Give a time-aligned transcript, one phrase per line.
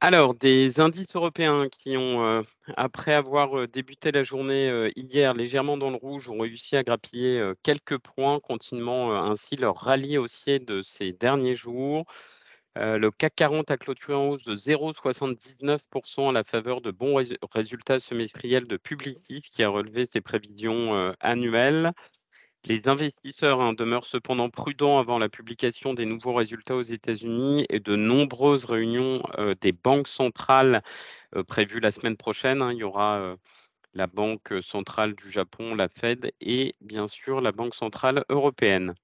[0.00, 2.42] Alors, des indices européens qui ont, euh,
[2.76, 6.82] après avoir euh, débuté la journée euh, hier légèrement dans le rouge, ont réussi à
[6.82, 12.04] grappiller quelques points, continuant ainsi leur rallye haussier de ces derniers jours.
[12.76, 17.16] le CAC 40 a clôturé en hausse de 0,79% à la faveur de bons
[17.52, 21.92] résultats semestriels de Publicis, qui a relevé ses prévisions annuelles.
[22.64, 27.80] Les investisseurs hein, demeurent cependant prudents avant la publication des nouveaux résultats aux États-Unis et
[27.80, 30.82] de nombreuses réunions euh, des banques centrales
[31.34, 32.62] euh, prévues la semaine prochaine.
[32.62, 32.72] Hein.
[32.72, 33.36] Il y aura euh,
[33.94, 38.94] la Banque centrale du Japon, la Fed, et bien sûr la Banque centrale européenne.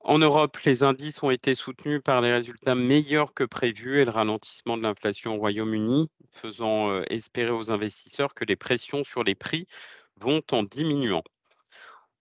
[0.00, 4.10] En Europe, les indices ont été soutenus par les résultats meilleurs que prévus et le
[4.10, 9.68] ralentissement de l'inflation au Royaume-Uni, faisant espérer aux investisseurs que les pressions sur les prix
[10.16, 11.22] vont en diminuant.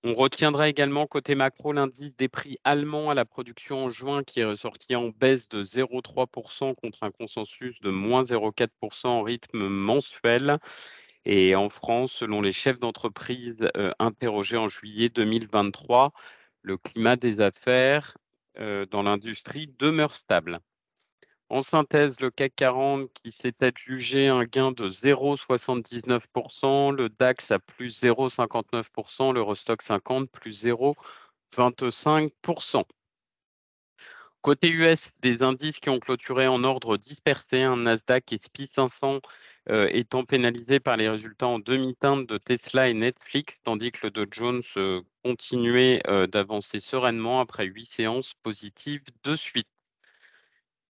[0.04, 4.40] On retiendra également côté macro l'indice des prix allemands à la production en juin qui
[4.40, 10.58] est ressorti en baisse de 0,3% contre un consensus de moins 0,4% en rythme mensuel.
[11.26, 16.14] Et en France, selon les chefs d'entreprise euh, interrogés en juillet 2023,
[16.64, 18.18] le climat des affaires
[18.58, 20.62] euh, dans l'industrie demeure stable.
[21.52, 27.60] En synthèse, le CAC 40 qui s'est adjugé un gain de 0,79%, le DAX à
[27.60, 32.86] plus 0,59%, l'Eurostock 50 plus 0,25%.
[34.42, 39.20] Côté US, des indices qui ont clôturé en ordre dispersé, un Nasdaq et SPI 500
[39.70, 44.12] euh, étant pénalisés par les résultats en demi-teinte de Tesla et Netflix, tandis que le
[44.12, 49.68] Dow Jones euh, continuait euh, d'avancer sereinement après huit séances positives de suite.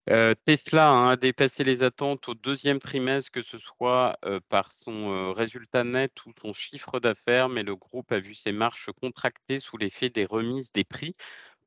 [0.09, 4.71] Euh, Tesla hein, a dépassé les attentes au deuxième trimestre, que ce soit euh, par
[4.71, 8.89] son euh, résultat net ou son chiffre d'affaires, mais le groupe a vu ses marches
[9.01, 11.13] contracter sous l'effet des remises des prix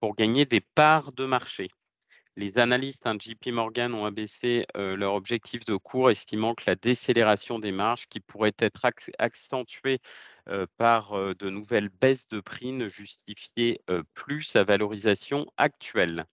[0.01, 1.69] pour gagner des parts de marché.
[2.37, 7.59] Les analystes hein, JP Morgan ont abaissé leur objectif de cours, estimant que la décélération
[7.59, 8.87] des marges, qui pourrait être
[9.19, 9.99] accentuée
[10.79, 13.83] par de nouvelles baisses de prix, ne justifiait
[14.15, 16.27] plus sa valorisation actuelle.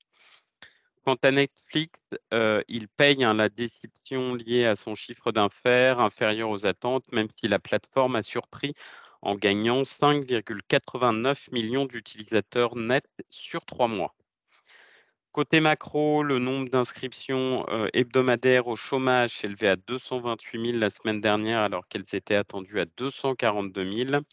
[1.08, 2.02] Quant à Netflix,
[2.34, 7.30] euh, il paye hein, la déception liée à son chiffre d'affaires inférieur aux attentes, même
[7.40, 8.74] si la plateforme a surpris
[9.22, 14.16] en gagnant 5,89 millions d'utilisateurs nets sur trois mois.
[15.32, 21.22] Côté macro, le nombre d'inscriptions euh, hebdomadaires au chômage s'élevait à 228 000 la semaine
[21.22, 24.24] dernière alors qu'elles étaient attendues à 242 000.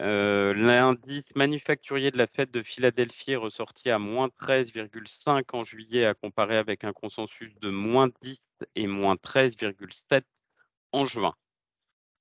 [0.00, 6.06] Euh, l'indice manufacturier de la fête de Philadelphie est ressorti à moins 13,5 en juillet
[6.06, 8.40] à comparer avec un consensus de moins 10
[8.76, 10.22] et moins 13,7
[10.92, 11.34] en juin.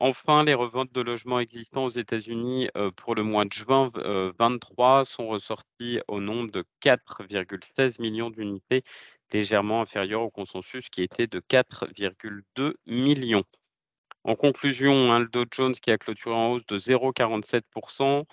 [0.01, 5.01] Enfin, les reventes de logements existants aux États-Unis euh, pour le mois de juin 2023
[5.01, 8.83] euh, sont ressorties au nombre de 4,16 millions d'unités,
[9.31, 13.43] légèrement inférieur au consensus qui était de 4,2 millions.
[14.23, 18.25] En conclusion, hein, le Dow Jones qui a clôturé en hausse de 0,47%,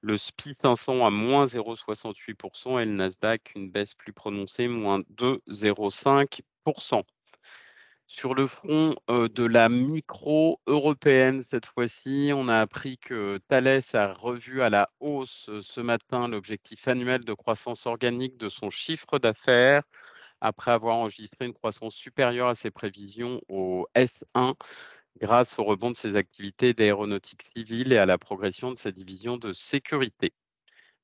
[0.00, 7.02] le SPI 500 à moins 0,68% et le Nasdaq une baisse plus prononcée, moins 2,05%.
[8.08, 13.82] Sur le front euh, de la micro européenne, cette fois-ci, on a appris que Thales
[13.94, 18.70] a revu à la hausse euh, ce matin l'objectif annuel de croissance organique de son
[18.70, 19.82] chiffre d'affaires
[20.40, 24.54] après avoir enregistré une croissance supérieure à ses prévisions au S1
[25.20, 29.36] grâce au rebond de ses activités d'aéronautique civile et à la progression de sa division
[29.36, 30.32] de sécurité.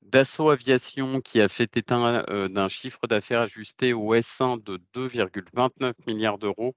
[0.03, 5.93] Dassault Aviation, qui a fait état euh, d'un chiffre d'affaires ajusté au S1 de 2,29
[6.07, 6.75] milliards d'euros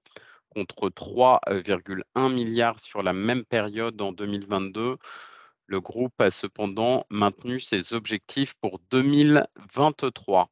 [0.49, 4.97] contre 3,1 milliards sur la même période en 2022.
[5.65, 10.49] Le groupe a cependant maintenu ses objectifs pour 2023.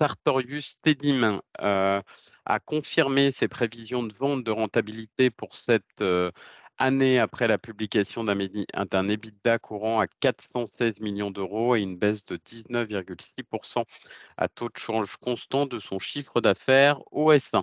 [0.00, 2.02] Sartorius Tedim euh,
[2.44, 6.30] a confirmé ses prévisions de vente de rentabilité pour cette euh,
[6.78, 12.36] année après la publication d'un EBITDA courant à 416 millions d'euros et une baisse de
[12.36, 13.84] 19,6%
[14.36, 17.62] à taux de change constant de son chiffre d'affaires au S1.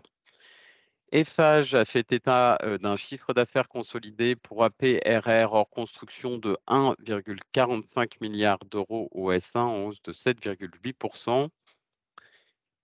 [1.12, 8.18] Eiffage a fait état euh, d'un chiffre d'affaires consolidé pour APRR hors construction de 1,45
[8.20, 11.50] milliard d'euros au S1 en hausse de 7,8%.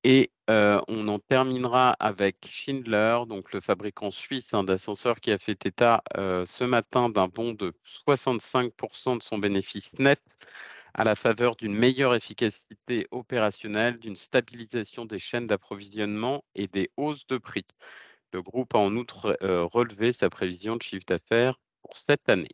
[0.03, 6.03] Et on en terminera avec Schindler, donc le fabricant suisse d'ascenseurs qui a fait état
[6.15, 7.73] ce matin d'un bond de
[8.07, 10.19] 65% de son bénéfice net
[10.93, 17.27] à la faveur d'une meilleure efficacité opérationnelle, d'une stabilisation des chaînes d'approvisionnement et des hausses
[17.27, 17.65] de prix.
[18.33, 22.49] Le groupe a en outre relevé sa prévision de chiffre d'affaires pour cette année.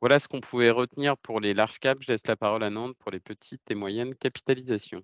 [0.00, 2.04] Voilà ce qu'on pouvait retenir pour les large caps.
[2.04, 5.02] Je laisse la parole à Nantes pour les petites et moyennes capitalisations.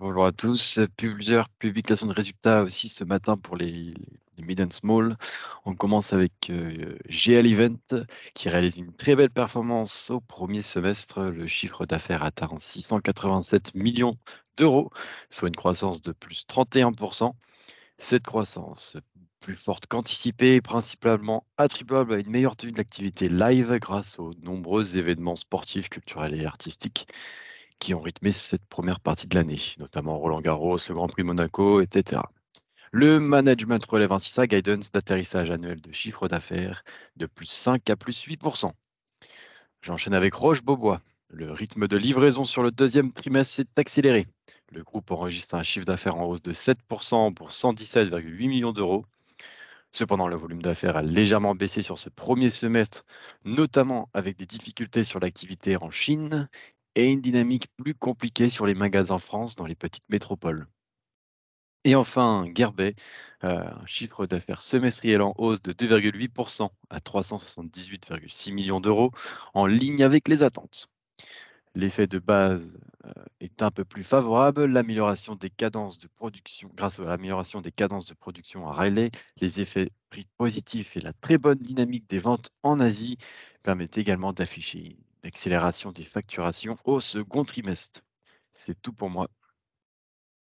[0.00, 0.80] Bonjour à tous.
[0.96, 3.94] Plusieurs publications de résultats aussi ce matin pour les,
[4.38, 5.16] mid and small.
[5.64, 8.04] On commence avec euh, GL Event
[8.34, 11.22] qui réalise une très belle performance au premier semestre.
[11.24, 14.18] Le chiffre d'affaires atteint 687 millions
[14.56, 14.90] d'euros,
[15.30, 17.32] soit une croissance de plus 31%.
[17.98, 18.96] Cette croissance
[19.40, 24.96] plus forte qu'anticipée, principalement attribuable à une meilleure tenue de l'activité live grâce aux nombreux
[24.96, 27.06] événements sportifs, culturels et artistiques
[27.82, 31.80] qui ont rythmé cette première partie de l'année, notamment Roland Garros, le Grand Prix Monaco,
[31.80, 32.22] etc.
[32.92, 36.84] Le management relève ainsi sa guidance d'atterrissage annuel de chiffre d'affaires
[37.16, 38.70] de plus 5 à plus 8%.
[39.80, 41.00] J'enchaîne avec Roche-Beaubois.
[41.28, 44.28] Le rythme de livraison sur le deuxième trimestre s'est accéléré.
[44.70, 49.04] Le groupe enregistre un chiffre d'affaires en hausse de 7% pour 117,8 millions d'euros.
[49.90, 53.04] Cependant, le volume d'affaires a légèrement baissé sur ce premier semestre,
[53.44, 56.48] notamment avec des difficultés sur l'activité en Chine
[56.94, 60.66] et une dynamique plus compliquée sur les magasins France dans les petites métropoles.
[61.84, 62.94] Et enfin, Gerbet,
[63.44, 69.10] euh, un chiffre d'affaires semestriel en hausse de 2,8% à 378,6 millions d'euros,
[69.54, 70.88] en ligne avec les attentes.
[71.74, 74.66] L'effet de base euh, est un peu plus favorable.
[74.66, 79.10] L'amélioration des cadences de production, grâce à l'amélioration des cadences de production à Raleigh,
[79.40, 83.16] les effets prix positifs et la très bonne dynamique des ventes en Asie
[83.62, 88.00] permettent également d'afficher d'accélération des facturations au second trimestre.
[88.54, 89.28] C'est tout pour moi.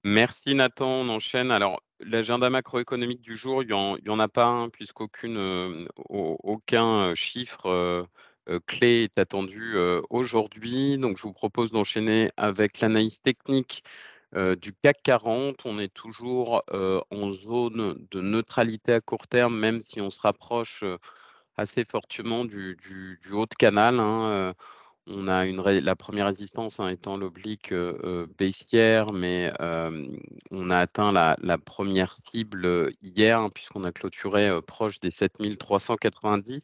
[0.05, 1.51] Merci Nathan, on enchaîne.
[1.51, 7.67] Alors, l'agenda macroéconomique du jour, il n'y en, a pas un, puisqu'aucun euh, aucun chiffre
[7.67, 8.05] euh,
[8.49, 9.77] euh, clé est attendu
[10.09, 10.99] aujourd'hui.
[10.99, 13.83] Donc, je vous propose d'enchaîner avec l'analyse technique
[14.35, 15.63] du CAC 40.
[15.65, 20.85] On est toujours en zone de neutralité à court terme, même si on se rapproche
[21.59, 22.77] assez fortement du,
[23.33, 24.01] haut de canal.
[24.01, 24.55] Hein,
[25.07, 27.75] on a la première résistance hein, étant l'oblique
[28.39, 29.53] baissière, mais
[30.51, 36.63] on a atteint la, première cible hier, hein, puisqu'on a clôturé proche des 7390.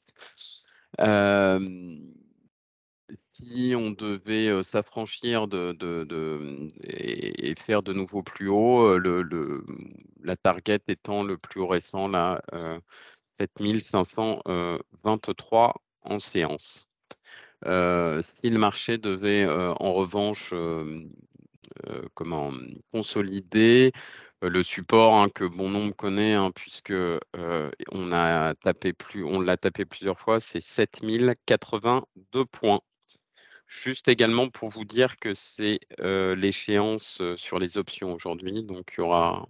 [3.37, 8.99] si on devait s'affranchir de, et, faire de nouveau plus haut,
[10.23, 12.43] la target étant le plus haut récent, là,
[13.39, 16.89] 7523 en séance.
[17.67, 21.09] Euh, si le marché devait euh, en revanche euh,
[22.13, 22.53] comment
[22.93, 23.93] consolider
[24.43, 29.57] le support hein, que bon nombre connaît hein, puisque on a tapé plus on l'a
[29.57, 32.81] tapé plusieurs fois c'est 7082 points
[33.67, 39.05] juste également pour vous dire que c'est l'échéance sur les options aujourd'hui donc il y
[39.05, 39.49] aura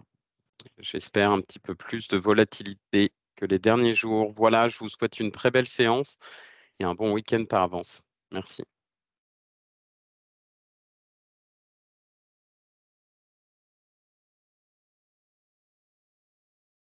[0.79, 4.33] j'espère un petit peu plus de volatilité que les derniers jours.
[4.35, 6.17] Voilà, je vous souhaite une très belle séance
[6.79, 8.01] et un bon week-end par avance.
[8.31, 8.63] Merci.